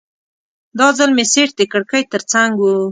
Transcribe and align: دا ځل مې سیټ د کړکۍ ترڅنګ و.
دا 0.79 0.87
ځل 0.97 1.09
مې 1.17 1.25
سیټ 1.33 1.49
د 1.57 1.61
کړکۍ 1.71 2.03
ترڅنګ 2.11 2.51
و. 2.59 2.63